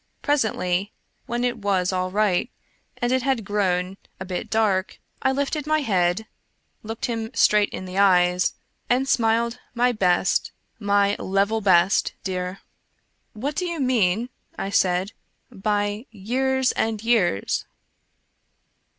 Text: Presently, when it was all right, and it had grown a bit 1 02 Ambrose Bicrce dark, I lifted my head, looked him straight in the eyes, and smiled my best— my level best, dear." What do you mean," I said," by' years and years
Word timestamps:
Presently, 0.23 0.93
when 1.27 1.43
it 1.45 1.59
was 1.59 1.93
all 1.93 2.09
right, 2.09 2.49
and 2.97 3.11
it 3.11 3.21
had 3.21 3.45
grown 3.45 3.97
a 4.19 4.25
bit 4.25 4.45
1 4.45 4.45
02 4.45 4.45
Ambrose 4.45 4.45
Bicrce 4.45 4.49
dark, 4.49 4.99
I 5.21 5.31
lifted 5.31 5.67
my 5.67 5.79
head, 5.81 6.27
looked 6.81 7.05
him 7.05 7.29
straight 7.35 7.69
in 7.69 7.85
the 7.85 7.99
eyes, 7.99 8.55
and 8.89 9.07
smiled 9.07 9.59
my 9.75 9.91
best— 9.91 10.53
my 10.79 11.15
level 11.19 11.61
best, 11.61 12.15
dear." 12.23 12.61
What 13.33 13.55
do 13.55 13.67
you 13.67 13.79
mean," 13.79 14.29
I 14.57 14.71
said," 14.71 15.11
by' 15.51 16.07
years 16.09 16.71
and 16.71 17.03
years 17.03 17.65